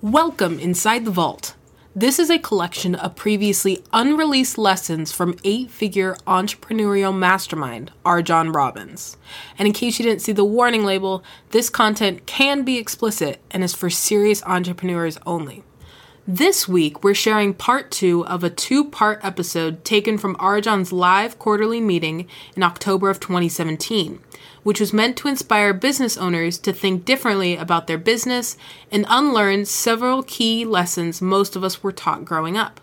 [0.00, 1.56] Welcome inside the vault.
[1.92, 9.16] This is a collection of previously unreleased lessons from eight figure entrepreneurial mastermind RJon Robins.
[9.58, 13.64] And in case you didn't see the warning label, this content can be explicit and
[13.64, 15.64] is for serious entrepreneurs only.
[16.30, 21.38] This week, we're sharing part two of a two part episode taken from RJon's live
[21.38, 24.20] quarterly meeting in October of 2017,
[24.62, 28.58] which was meant to inspire business owners to think differently about their business
[28.92, 32.82] and unlearn several key lessons most of us were taught growing up.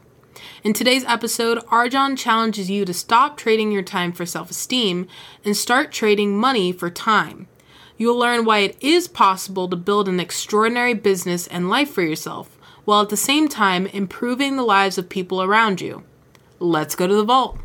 [0.63, 5.07] In today's episode, RJon challenges you to stop trading your time for self esteem
[5.43, 7.47] and start trading money for time.
[7.95, 12.54] You'll learn why it is possible to build an extraordinary business and life for yourself
[12.85, 16.03] while at the same time improving the lives of people around you.
[16.59, 17.59] Let's go to the vault.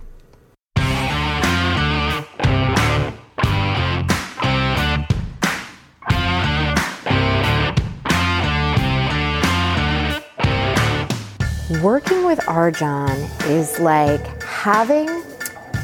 [11.83, 15.09] Working with RJon is like having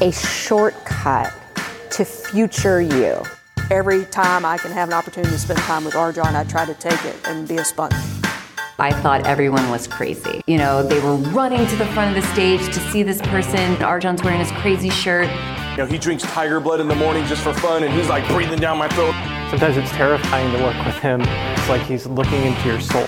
[0.01, 1.33] a shortcut
[1.91, 3.23] to future you.
[3.71, 6.73] Every time I can have an opportunity to spend time with RJon, I try to
[6.73, 8.16] take it and be a sponge.
[8.79, 10.43] I thought everyone was crazy.
[10.45, 13.75] You know, they were running to the front of the stage to see this person.
[13.77, 15.27] RJon's wearing his crazy shirt.
[15.71, 18.27] You know, he drinks tiger blood in the morning just for fun, and he's like
[18.27, 19.15] breathing down my throat.
[19.49, 21.21] Sometimes it's terrifying to work with him.
[21.21, 23.07] It's like he's looking into your soul,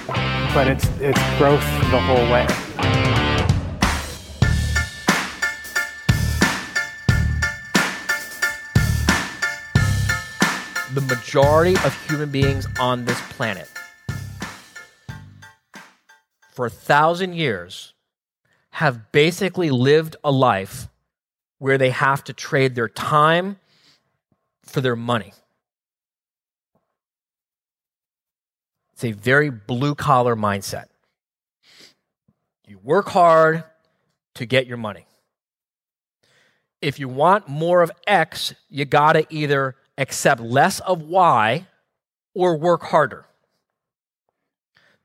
[0.56, 1.62] but it's it's growth
[1.92, 2.48] the whole way.
[10.96, 13.70] The majority of human beings on this planet
[16.52, 17.94] for a thousand years
[18.72, 20.88] have basically lived a life
[21.58, 23.58] where they have to trade their time
[24.64, 25.34] for their money.
[28.94, 30.86] It's a very blue collar mindset.
[32.68, 33.64] You work hard
[34.36, 35.06] to get your money.
[36.82, 41.68] If you want more of X, you got to either accept less of Y
[42.34, 43.26] or work harder.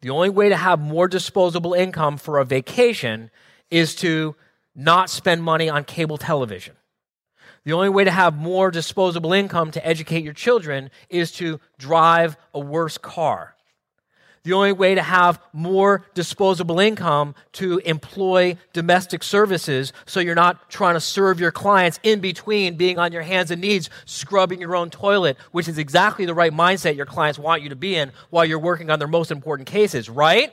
[0.04, 3.30] The only way to have more disposable income for a vacation
[3.70, 4.36] is to
[4.74, 6.76] not spend money on cable television.
[7.64, 12.36] The only way to have more disposable income to educate your children is to drive
[12.52, 13.53] a worse car.
[14.44, 20.68] The only way to have more disposable income to employ domestic services so you're not
[20.68, 24.76] trying to serve your clients in between being on your hands and knees, scrubbing your
[24.76, 28.12] own toilet, which is exactly the right mindset your clients want you to be in
[28.28, 30.52] while you're working on their most important cases, right?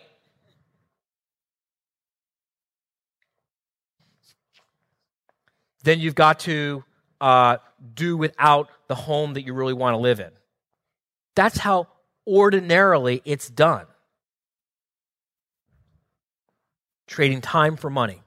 [5.84, 6.86] Then you've got to
[7.20, 7.58] uh,
[7.94, 10.32] do without the home that you really want to live in.
[11.36, 11.88] That's how
[12.28, 13.86] ordinarily it's done.
[17.08, 18.22] Trading time for money.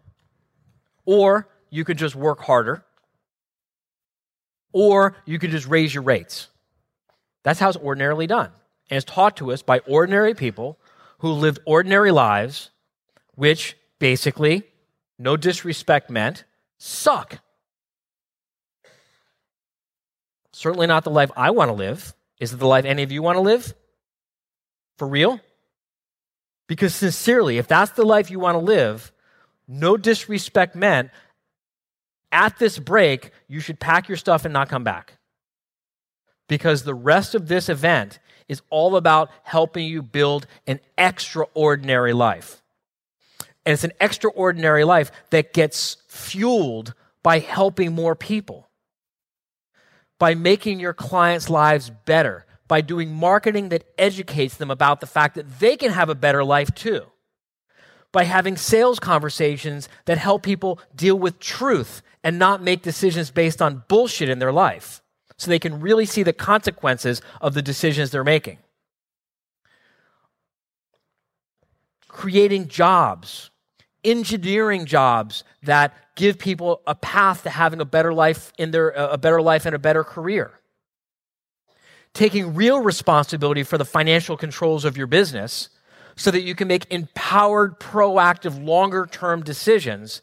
[1.04, 2.84] Or you could just work harder.
[4.72, 6.48] Or you could just raise your rates.
[7.42, 8.50] That's how it's ordinarily done.
[8.90, 10.78] And it's taught to us by ordinary people
[11.18, 12.70] who lived ordinary lives,
[13.34, 14.64] which basically,
[15.18, 16.44] no disrespect meant,
[16.78, 17.38] suck.
[20.52, 22.14] Certainly not the life I want to live.
[22.38, 23.74] Is it the life any of you want to live?
[24.98, 25.40] For real?
[26.66, 29.12] Because sincerely, if that's the life you want to live,
[29.68, 31.10] no disrespect meant,
[32.32, 35.18] at this break, you should pack your stuff and not come back.
[36.48, 38.18] Because the rest of this event
[38.48, 42.62] is all about helping you build an extraordinary life.
[43.64, 48.68] And it's an extraordinary life that gets fueled by helping more people,
[50.18, 55.34] by making your clients' lives better, by doing marketing that educates them about the fact
[55.34, 57.02] that they can have a better life too.
[58.12, 63.60] By having sales conversations that help people deal with truth and not make decisions based
[63.60, 65.02] on bullshit in their life
[65.36, 68.58] so they can really see the consequences of the decisions they're making.
[72.06, 73.50] Creating jobs,
[74.04, 79.18] engineering jobs that give people a path to having a better life in their a
[79.18, 80.60] better life and a better career
[82.14, 85.68] taking real responsibility for the financial controls of your business
[86.16, 90.22] so that you can make empowered, proactive, longer term decisions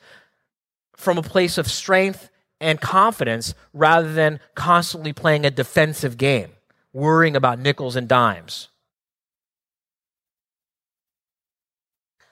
[0.95, 2.29] from a place of strength
[2.61, 6.51] and confidence rather than constantly playing a defensive game,
[6.93, 8.69] worrying about nickels and dimes.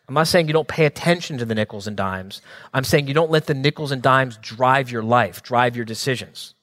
[0.07, 2.41] I'm not saying you don't pay attention to the nickels and dimes.
[2.73, 6.55] I'm saying you don't let the nickels and dimes drive your life, drive your decisions.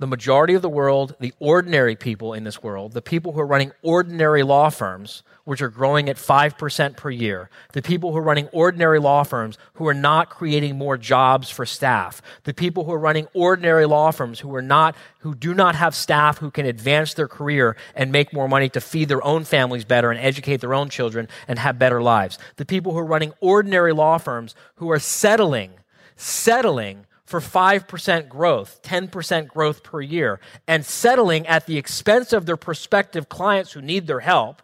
[0.00, 3.46] The majority of the world, the ordinary people in this world, the people who are
[3.46, 8.22] running ordinary law firms, which are growing at 5% per year, the people who are
[8.22, 12.92] running ordinary law firms who are not creating more jobs for staff, the people who
[12.92, 16.66] are running ordinary law firms who are not, who do not have staff who can
[16.66, 20.60] advance their career and make more money to feed their own families better and educate
[20.60, 24.56] their own children and have better lives, the people who are running ordinary law firms
[24.76, 25.70] who are settling,
[26.16, 32.56] settling for 5% growth, 10% growth per year, and settling at the expense of their
[32.56, 34.62] prospective clients who need their help,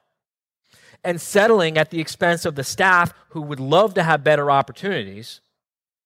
[1.02, 5.40] and settling at the expense of the staff who would love to have better opportunities.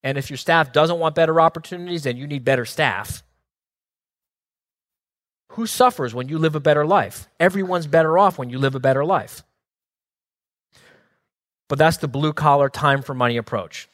[0.05, 3.25] And if your staff doesn't want better opportunities, then you need better staff.
[5.53, 7.29] Who suffers when you live a better life?
[7.41, 9.43] Everyone's better off when you live a better life.
[11.69, 13.89] But that's the blue collar, time for money approach.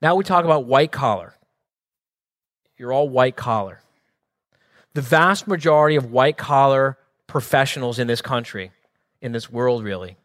[0.00, 1.34] Now we talk about white collar.
[2.78, 3.80] You're all white collar.
[4.94, 6.96] The vast majority of white collar
[7.26, 8.70] professionals in this country,
[9.20, 10.16] in this world really,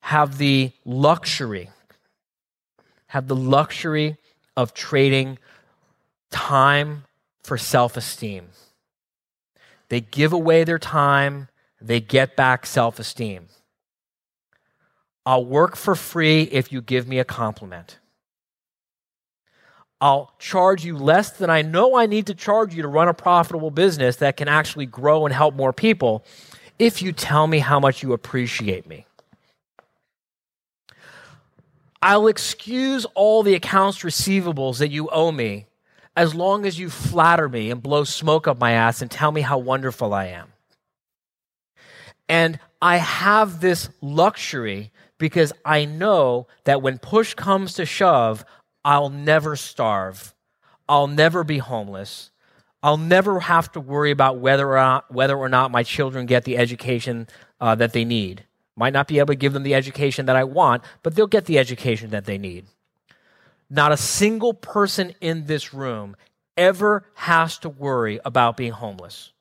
[0.00, 1.70] have the luxury,
[3.06, 4.16] have the luxury
[4.56, 5.38] of trading
[6.30, 7.04] time
[7.42, 8.48] for self esteem.
[9.88, 11.48] They give away their time,
[11.80, 13.46] they get back self esteem.
[15.24, 17.98] I'll work for free if you give me a compliment.
[20.00, 23.14] I'll charge you less than I know I need to charge you to run a
[23.14, 26.24] profitable business that can actually grow and help more people
[26.78, 29.06] if you tell me how much you appreciate me.
[32.02, 35.66] I'll excuse all the accounts receivables that you owe me
[36.16, 39.42] as long as you flatter me and blow smoke up my ass and tell me
[39.42, 40.48] how wonderful I am.
[42.28, 48.44] And I have this luxury because I know that when push comes to shove,
[48.84, 50.34] I'll never starve.
[50.88, 52.30] I'll never be homeless.
[52.82, 56.44] I'll never have to worry about whether or not, whether or not my children get
[56.44, 57.28] the education
[57.60, 58.44] uh, that they need.
[58.76, 61.44] Might not be able to give them the education that I want, but they'll get
[61.44, 62.66] the education that they need.
[63.68, 66.16] Not a single person in this room
[66.56, 69.32] ever has to worry about being homeless.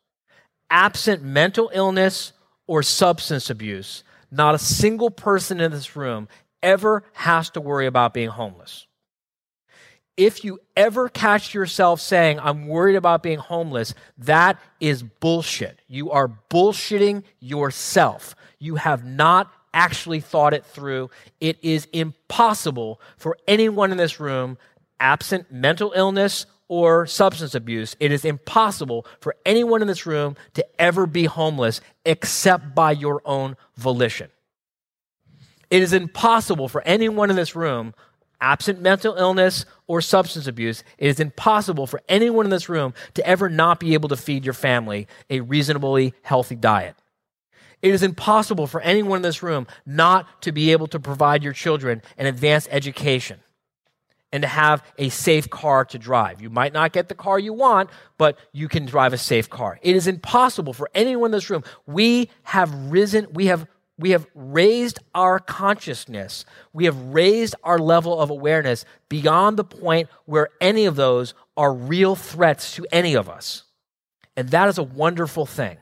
[0.69, 2.33] Absent mental illness
[2.67, 6.27] or substance abuse, not a single person in this room
[6.61, 8.85] ever has to worry about being homeless
[10.19, 15.79] if you ever catch yourself saying, I'm worried about being homeless, that is bullshit.
[15.87, 18.35] You are bullshitting yourself.
[18.59, 21.09] You have not actually thought it through.
[21.39, 24.57] It is impossible for anyone in this room,
[24.99, 30.63] absent mental illness or substance abuse, it is impossible for anyone in this room to
[30.79, 34.29] ever be homeless except by your own volition.
[35.71, 37.95] It is impossible for anyone in this room
[38.41, 43.25] absent mental illness or substance abuse, it is impossible for anyone in this room to
[43.25, 46.95] ever not be able to feed your family a reasonably healthy diet.
[47.81, 51.53] It is impossible for anyone in this room not to be able to provide your
[51.53, 53.39] children an advanced education
[54.31, 56.41] and to have a safe car to drive.
[56.41, 59.79] You might not get the car you want, but you can drive a safe car.
[59.81, 61.63] It is impossible for anyone in this room.
[61.87, 63.65] We have risen, we have
[63.99, 66.45] we have raised our consciousness.
[66.71, 71.73] We have raised our level of awareness beyond the point where any of those are
[71.73, 73.63] real threats to any of us.
[74.37, 75.77] And that is a wonderful thing.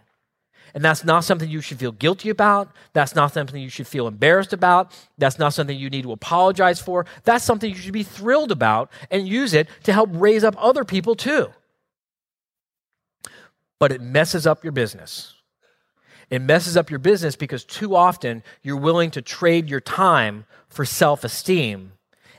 [0.74, 2.76] And that's not something you should feel guilty about.
[2.94, 4.94] That's not something you should feel embarrassed about.
[5.20, 7.06] That's not something you need to apologize for.
[7.24, 10.84] That's something you should be thrilled about and use it to help raise up other
[10.84, 11.50] people too.
[13.80, 15.37] But it messes up your business.
[16.30, 20.84] It messes up your business because too often you're willing to trade your time for
[20.84, 21.94] self esteem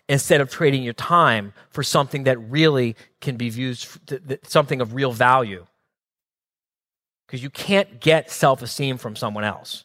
[0.08, 3.78] instead of trading your time for something that really can be viewed,
[4.42, 5.66] something of real value.
[7.26, 9.84] Because you can't get self esteem from someone else.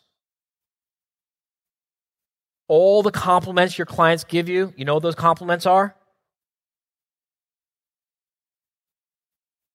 [2.67, 5.95] All the compliments your clients give you, you know what those compliments are?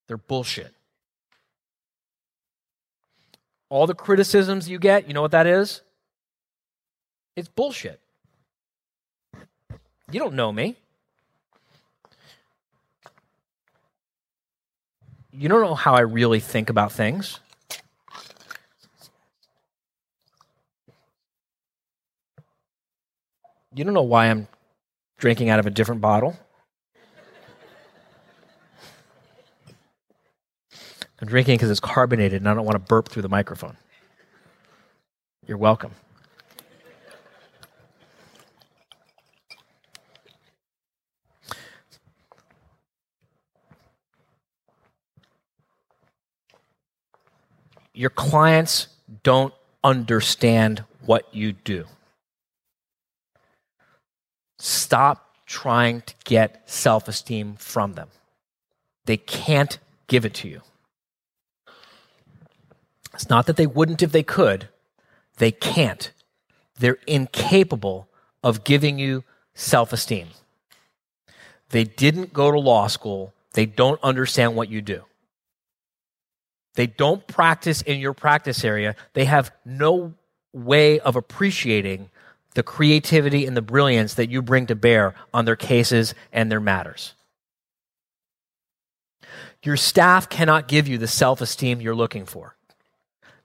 [0.07, 0.75] They're bullshit.
[3.71, 5.83] All the criticisms you get, you know what that is?
[7.37, 8.01] It's bullshit.
[10.11, 10.77] You don't know me.
[15.31, 17.41] You don't know how I really think about things.
[23.75, 24.49] You don't know why I'm
[25.19, 26.37] drinking out of a different bottle.
[31.21, 33.77] I'm drinking because it's carbonated and I don't want to burp through the microphone.
[35.47, 35.93] You're welcome.
[47.99, 48.87] your clients
[49.25, 51.85] don't understand what you do.
[54.61, 58.09] Stop trying to get self esteem from them.
[59.07, 60.63] They can't give it to you.
[63.19, 64.69] It's not that they wouldn't if they could,
[65.39, 66.13] they can't.
[66.79, 68.07] They're incapable
[68.45, 70.29] of giving you self esteem.
[71.71, 75.03] They didn't go to law school, they don't understand what you do.
[76.75, 80.15] They don't practice in your practice area, they have no
[80.53, 82.11] way of appreciating
[82.55, 86.61] the creativity and the brilliance that you bring to bear on their cases and their
[86.61, 87.15] matters.
[89.65, 92.55] Your staff cannot give you the self esteem you're looking for.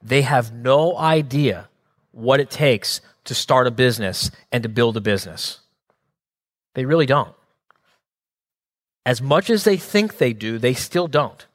[0.04, 1.70] They have no idea
[2.12, 5.60] what it takes to start a business and to build a business.
[6.76, 7.34] They really don't.
[9.06, 11.46] As much as they think they do, they still don't.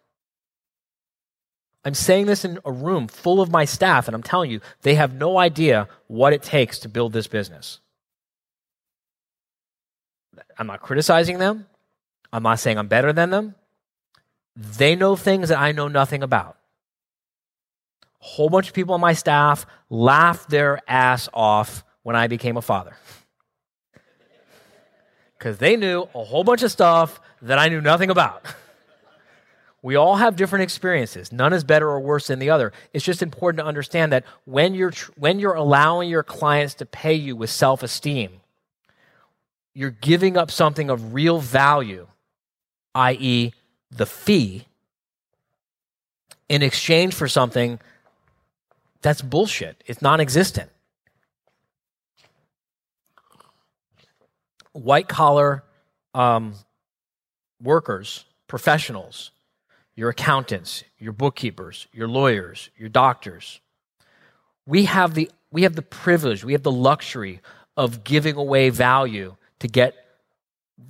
[1.85, 4.95] I'm saying this in a room full of my staff, and I'm telling you, they
[4.97, 7.81] have no idea what it takes to build this business.
[10.59, 11.67] I'm not criticizing them.
[12.33, 13.55] I'm not saying I'm better than them.
[14.55, 16.58] They know things that I know nothing about.
[18.21, 22.57] A whole bunch of people on my staff laughed their ass off when I became
[22.57, 22.97] a father.
[25.39, 28.45] Because they knew a whole bunch of stuff that I knew nothing about.
[29.81, 31.31] We all have different experiences.
[31.31, 32.73] None is better or worse than the other.
[32.93, 36.87] It's just important to understand that when you're, tr- when you're allowing your clients to
[36.87, 38.41] pay you with self esteem,
[39.75, 42.09] you're giving up something of real value,
[42.97, 43.53] i.e.,
[43.91, 44.67] the fee,
[46.49, 47.79] in exchange for something
[49.03, 49.83] that's bullshit.
[49.87, 50.71] It's non existent.
[54.73, 55.65] White collar
[56.15, 56.55] um,
[57.63, 59.31] workers, professionals,
[59.95, 63.61] your accountants, your bookkeepers, your lawyers, your doctors.
[64.67, 67.41] We have the, we have the privilege, we have the luxury
[67.77, 69.95] of giving away value to get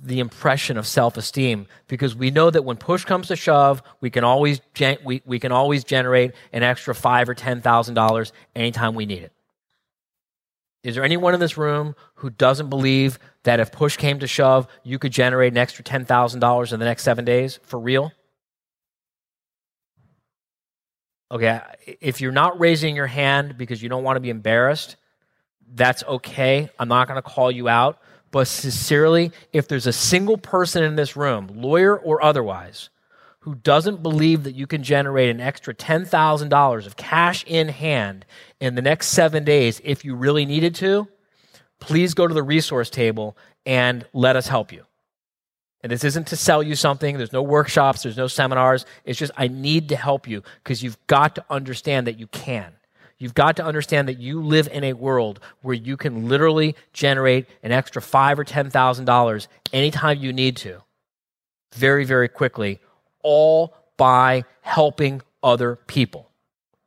[0.03, 4.23] the impression of self-esteem because we know that when push comes to shove, we can
[4.23, 8.95] always gen- we, we can always generate an extra five or ten thousand dollars anytime
[8.95, 9.33] we need it.
[10.83, 14.67] Is there anyone in this room who doesn't believe that if push came to shove,
[14.83, 18.11] you could generate an extra ten thousand dollars in the next seven days for real?
[21.31, 21.59] Okay,
[22.01, 24.95] if you're not raising your hand because you don't want to be embarrassed,
[25.73, 26.69] that's okay.
[26.79, 27.99] I'm not going to call you out.
[28.31, 32.89] But sincerely, if there's a single person in this room, lawyer or otherwise,
[33.41, 38.25] who doesn't believe that you can generate an extra $10,000 of cash in hand
[38.59, 41.07] in the next seven days if you really needed to,
[41.79, 44.83] please go to the resource table and let us help you.
[45.81, 47.17] And this isn't to sell you something.
[47.17, 48.85] There's no workshops, there's no seminars.
[49.05, 52.73] It's just, I need to help you because you've got to understand that you can.
[53.19, 57.47] You've got to understand that you live in a world where you can literally generate
[57.61, 60.81] an extra five or ten thousand dollars anytime you need to,
[61.75, 62.79] very, very quickly,
[63.21, 66.29] all by helping other people.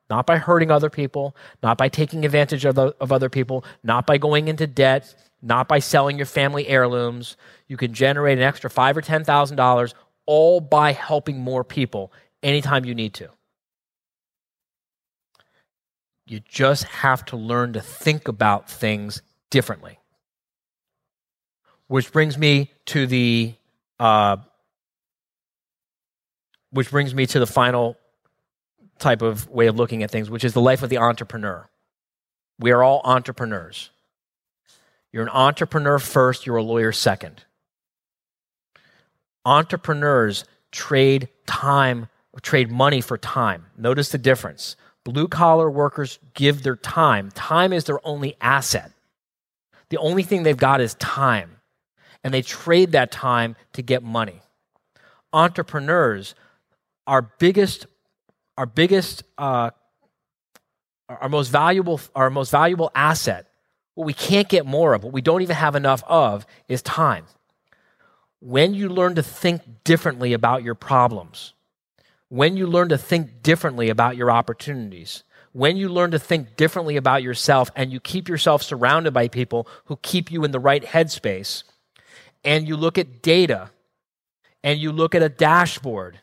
[0.09, 4.07] Not by hurting other people, not by taking advantage of, the, of other people, not
[4.07, 7.37] by going into debt, not by selling your family heirlooms.
[7.67, 12.13] You can generate an extra five or ten thousand dollars all by helping more people
[12.43, 13.29] anytime you need to.
[16.33, 19.21] You just have to learn to think about things
[19.51, 19.99] differently.
[21.89, 23.53] Which brings me to the
[24.01, 24.39] uh,
[26.71, 27.99] which brings me to the final
[28.99, 31.69] type of way of looking at things, which is the life of the entrepreneur.
[32.59, 33.91] We are all entrepreneurs.
[35.13, 37.45] You're an entrepreneur first, you're a lawyer second.
[39.45, 42.09] Entrepreneurs trade time,
[42.41, 43.67] trade money for time.
[43.77, 44.77] Notice the difference.
[45.05, 47.31] Blue collar workers give their time.
[47.33, 48.93] Time is their only asset.
[49.89, 51.59] The only thing they've got is time.
[52.23, 54.41] And they trade that time to get money.
[55.33, 56.35] Entrepreneurs,
[57.07, 57.87] our biggest,
[58.57, 59.71] our biggest, uh,
[61.09, 63.47] our most valuable, our most valuable asset,
[63.95, 67.27] what we can't get more of, what we don't even have enough of, is time.
[68.41, 71.55] When you learn to think differently about your problems,
[72.33, 75.23] when you learn to think differently about your opportunities,
[75.53, 79.69] when you learn to think differently about yourself and you keep yourself surrounded by people
[79.85, 81.63] who keep you in the right headspace,
[82.43, 83.71] and you look at data,
[84.65, 86.21] and you look at a dashboard,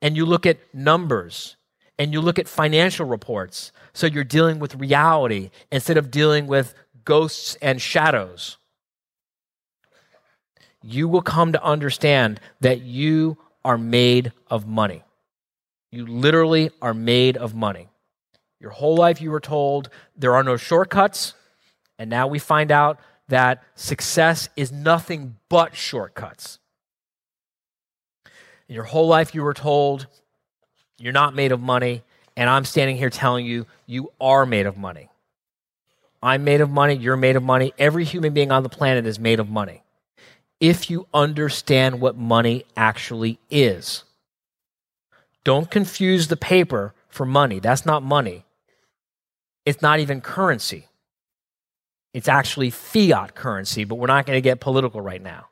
[0.00, 1.56] and you look at numbers,
[1.98, 6.74] and you look at financial reports, so you're dealing with reality instead of dealing with
[7.04, 8.56] ghosts and shadows,
[10.82, 15.03] you will come to understand that you are made of money.
[15.94, 17.88] You literally are made of money.
[18.58, 21.34] Your whole life you were told there are no shortcuts.
[22.00, 22.98] And now we find out
[23.28, 26.58] that success is nothing but shortcuts.
[28.68, 30.08] In your whole life you were told
[30.98, 32.02] you're not made of money.
[32.36, 35.10] And I'm standing here telling you, you are made of money.
[36.20, 36.94] I'm made of money.
[36.94, 37.72] You're made of money.
[37.78, 39.84] Every human being on the planet is made of money.
[40.58, 44.02] If you understand what money actually is,
[45.44, 47.60] don't confuse the paper for money.
[47.60, 48.44] That's not money.
[49.64, 50.88] It's not even currency.
[52.12, 55.48] It's actually fiat currency, but we're not going to get political right now.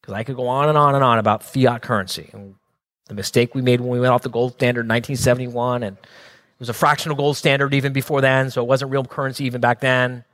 [0.00, 2.54] Because I could go on and on and on about fiat currency and
[3.06, 6.60] the mistake we made when we went off the gold standard in 1971 and it
[6.60, 9.80] was a fractional gold standard even before then, so it wasn't real currency even back
[9.80, 10.24] then.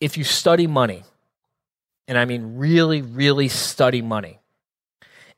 [0.00, 1.04] If you study money,
[2.08, 4.39] and I mean really, really study money,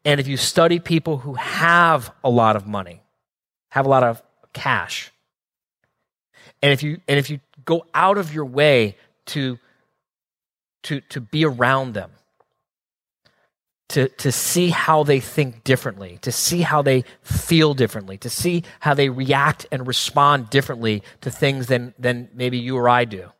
[0.04, 3.02] and if you study people who have a lot of money,
[3.70, 5.10] have a lot of cash,
[6.62, 9.58] and if you and if you go out of your way to
[10.84, 12.10] to to be around them,
[13.92, 18.64] to, to see how they think differently, to see how they feel differently, to see
[18.80, 23.30] how they react and respond differently to things than, than maybe you or I do.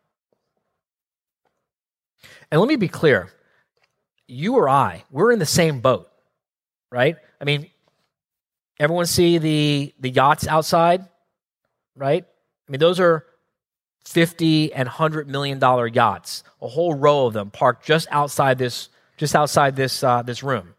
[2.51, 3.31] And let me be clear
[4.29, 6.12] you or I, we're in the same boat,
[6.93, 7.17] right?
[7.41, 7.71] I mean,
[8.79, 11.09] everyone see the, the yachts outside,
[11.97, 12.25] right?
[12.25, 13.25] I mean, those are
[14.05, 18.89] 50 and 100 million dollar yachts, a whole row of them parked just outside this
[19.17, 20.75] just outside this, uh, this room.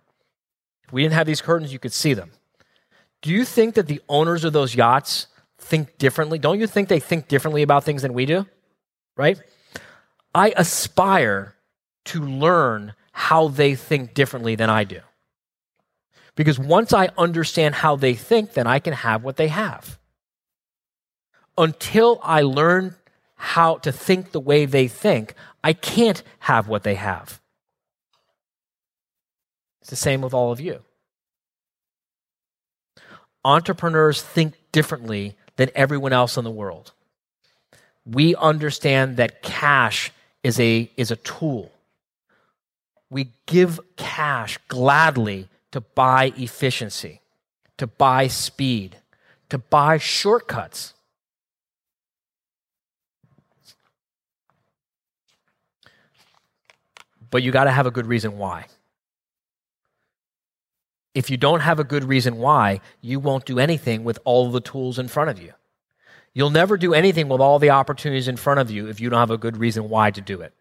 [0.86, 2.32] If we didn't have these curtains, you could see them.
[3.22, 5.27] Do you think that the owners of those yachts
[5.60, 6.39] think differently?
[6.39, 8.46] Don't you think they think differently about things than we do?
[9.15, 9.39] Right?
[10.36, 11.55] I aspire
[12.05, 15.00] to learn how they think differently than I do.
[16.36, 20.00] Because once I understand how they think, then I can have what they have.
[21.58, 22.96] Until I learn
[23.36, 27.39] how to think the way they think, I can't have what they have.
[29.82, 30.80] It's the same with all of you.
[33.46, 36.93] Entrepreneurs think differently than everyone else in the world.
[38.06, 41.72] We understand that cash is a, is a tool.
[43.10, 47.20] We give cash gladly to buy efficiency,
[47.78, 48.98] to buy speed,
[49.50, 50.94] to buy shortcuts.
[57.32, 58.68] But you got to have a good reason why.
[61.16, 64.62] If you don't have a good reason why, you won't do anything with all the
[64.62, 65.54] tools in front of you.
[66.36, 69.20] You'll never do anything with all the opportunities in front of you if you don't
[69.20, 70.54] have a good reason why to do it.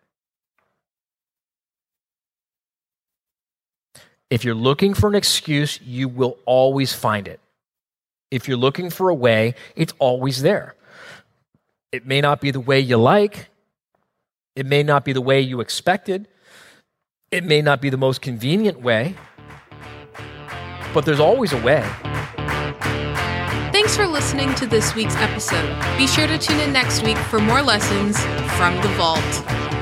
[4.33, 7.39] If you're looking for an excuse, you will always find it.
[8.31, 10.75] If you're looking for a way, it's always there.
[11.93, 13.51] It may not be the way you like,
[14.57, 16.27] it may not be the way you expected,
[17.31, 19.15] it may not be the most convenient way
[20.93, 21.83] but there's always a way.
[23.73, 25.69] Thanks for listening to this week's episode.
[25.97, 28.19] Be sure to tune in next week for more lessons
[28.57, 29.82] from the vault.